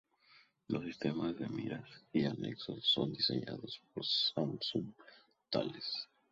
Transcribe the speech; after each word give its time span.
Los 0.69 0.83
sistemas 0.83 1.37
de 1.37 1.47
miras 1.47 1.87
y 2.11 2.25
anexos 2.25 2.89
son 2.91 3.13
diseñados 3.13 3.79
por 3.93 4.03
Samsung 4.03 4.93
Thales. 5.51 6.07